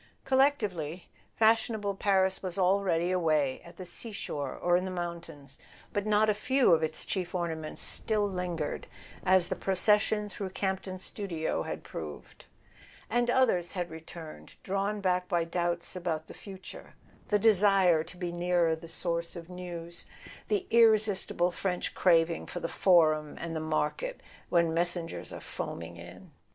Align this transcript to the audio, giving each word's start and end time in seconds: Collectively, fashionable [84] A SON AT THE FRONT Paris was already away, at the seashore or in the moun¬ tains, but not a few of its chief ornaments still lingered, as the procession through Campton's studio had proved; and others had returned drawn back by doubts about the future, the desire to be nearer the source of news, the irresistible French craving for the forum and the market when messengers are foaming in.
Collectively, 0.25 1.11
fashionable 1.35 1.35
[84] 1.35 1.35
A 1.35 1.35
SON 1.43 1.75
AT 1.75 1.77
THE 1.77 1.81
FRONT 1.83 1.99
Paris 1.99 2.43
was 2.43 2.57
already 2.57 3.11
away, 3.11 3.61
at 3.63 3.77
the 3.77 3.85
seashore 3.85 4.55
or 4.55 4.75
in 4.75 4.83
the 4.83 4.89
moun¬ 4.89 5.21
tains, 5.21 5.59
but 5.93 6.07
not 6.07 6.27
a 6.27 6.33
few 6.33 6.73
of 6.73 6.81
its 6.81 7.05
chief 7.05 7.35
ornaments 7.35 7.83
still 7.83 8.27
lingered, 8.27 8.87
as 9.23 9.47
the 9.47 9.55
procession 9.55 10.27
through 10.27 10.49
Campton's 10.49 11.03
studio 11.03 11.61
had 11.61 11.83
proved; 11.83 12.45
and 13.11 13.29
others 13.29 13.73
had 13.73 13.91
returned 13.91 14.55
drawn 14.63 15.01
back 15.01 15.27
by 15.27 15.43
doubts 15.43 15.95
about 15.95 16.25
the 16.25 16.33
future, 16.33 16.95
the 17.27 17.37
desire 17.37 18.03
to 18.03 18.17
be 18.17 18.31
nearer 18.31 18.75
the 18.75 18.87
source 18.89 19.35
of 19.35 19.49
news, 19.51 20.07
the 20.47 20.65
irresistible 20.71 21.51
French 21.51 21.93
craving 21.93 22.47
for 22.47 22.59
the 22.59 22.67
forum 22.67 23.35
and 23.39 23.55
the 23.55 23.59
market 23.59 24.21
when 24.49 24.73
messengers 24.73 25.31
are 25.31 25.39
foaming 25.39 25.95
in. 25.95 26.31